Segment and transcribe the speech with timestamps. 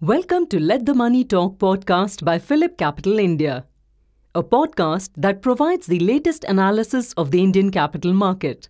[0.00, 3.66] Welcome to Let the Money Talk podcast by Phillip Capital India,
[4.36, 8.68] a podcast that provides the latest analysis of the Indian capital market.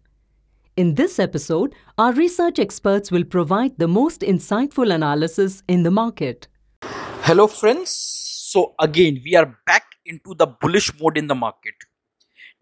[0.79, 6.49] In this episode, our research experts will provide the most insightful analysis in the market.
[6.81, 7.91] Hello, friends.
[7.91, 11.75] So, again, we are back into the bullish mode in the market.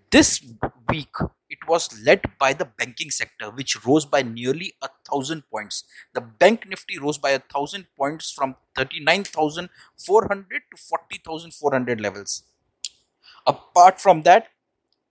[0.09, 0.43] This
[0.89, 1.13] week,
[1.47, 5.83] it was led by the banking sector, which rose by nearly a thousand points.
[6.13, 12.43] The bank nifty rose by a thousand points from 39,400 to 40,400 levels.
[13.45, 14.47] Apart from that,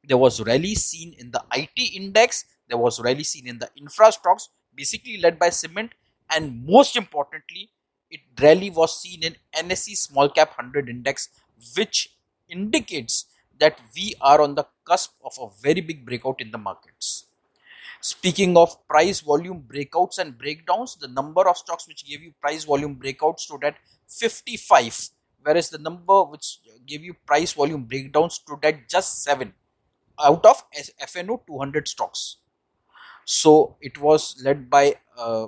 [0.03, 4.11] there was rally seen in the IT index there was rally seen in the infra
[4.13, 5.93] stocks, basically led by cement,
[6.31, 7.71] and most importantly,
[8.11, 11.29] it rally was seen in NSE Small Cap 100 Index,
[11.77, 12.17] which
[12.49, 13.27] indicates
[13.59, 17.27] that we are on the cusp of a very big breakout in the markets.
[18.01, 22.65] Speaking of price volume breakouts and breakdowns, the number of stocks which gave you price
[22.65, 23.77] volume breakouts stood at
[24.09, 25.11] 55,
[25.43, 29.53] whereas the number which gave you price volume breakdowns stood at just 7
[30.23, 30.65] out of
[31.01, 32.39] F&O 200 stocks.
[33.33, 35.47] So it was led by uh,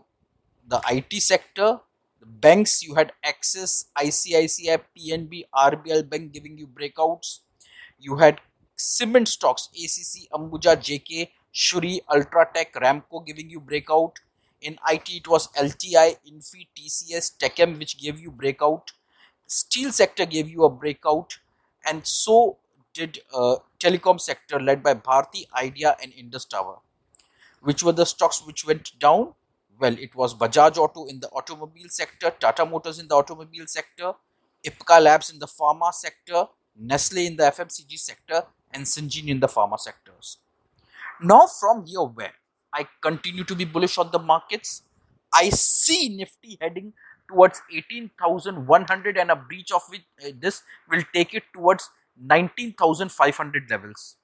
[0.68, 1.80] the IT sector,
[2.20, 2.80] the banks.
[2.80, 7.40] You had Axis, ICICI, PNB, RBL Bank giving you breakouts.
[7.98, 8.40] You had
[8.76, 14.20] cement stocks, ACC, Ambuja, JK, Shree, Ultratech, Ramco giving you breakout.
[14.60, 18.92] In IT, it was LTI, Infy, TCS, TechM, which gave you breakout.
[19.48, 21.36] Steel sector gave you a breakout,
[21.84, 22.58] and so
[22.94, 26.78] did uh, telecom sector led by Bharti, Idea, and Indus Tower.
[27.62, 29.34] Which were the stocks which went down?
[29.78, 34.12] Well, it was Bajaj Auto in the automobile sector, Tata Motors in the automobile sector,
[34.64, 36.46] Ipca Labs in the pharma sector,
[36.76, 40.38] Nestle in the FMCG sector, and Syngene in the pharma sectors.
[41.20, 42.32] Now, from here, where
[42.72, 44.82] I continue to be bullish on the markets,
[45.32, 46.92] I see Nifty heading
[47.28, 51.88] towards 18,100 and a breach of which uh, this will take it towards
[52.20, 54.16] 19,500 levels.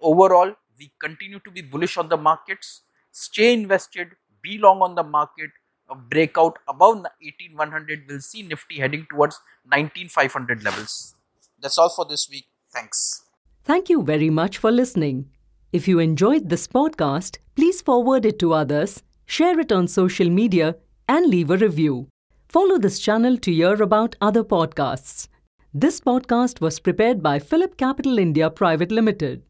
[0.00, 2.82] Overall, we continue to be bullish on the markets,
[3.12, 4.08] stay invested,
[4.42, 5.50] be long on the market.
[5.90, 11.14] A breakout above 18100 will see Nifty heading towards 19500 levels.
[11.60, 12.46] That's all for this week.
[12.72, 13.24] Thanks.
[13.64, 15.30] Thank you very much for listening.
[15.72, 20.76] If you enjoyed this podcast, please forward it to others, share it on social media,
[21.08, 22.08] and leave a review.
[22.48, 25.28] Follow this channel to hear about other podcasts.
[25.74, 29.42] This podcast was prepared by Phillip Capital India Private Limited.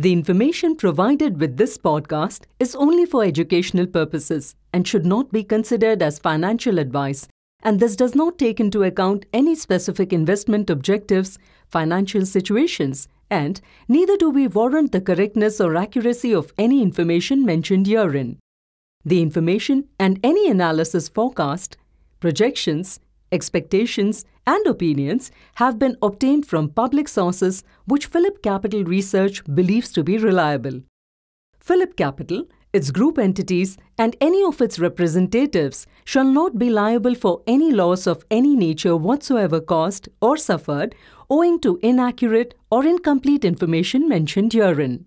[0.00, 5.42] The information provided with this podcast is only for educational purposes and should not be
[5.42, 7.26] considered as financial advice,
[7.64, 14.16] and this does not take into account any specific investment objectives, financial situations, and neither
[14.16, 18.38] do we warrant the correctness or accuracy of any information mentioned herein.
[19.04, 21.76] The information and any analysis forecast,
[22.20, 23.00] projections,
[23.32, 25.30] expectations, and opinions
[25.62, 30.80] have been obtained from public sources which Phillip Capital Research believes to be reliable.
[31.60, 37.42] Phillip Capital, its group entities, and any of its representatives shall not be liable for
[37.46, 40.94] any loss of any nature whatsoever caused or suffered
[41.28, 45.04] owing to inaccurate or incomplete information mentioned herein.